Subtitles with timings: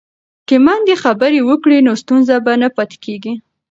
[0.47, 3.33] که میندې خبرې وکړي نو ستونزه به نه پاتې کېږي.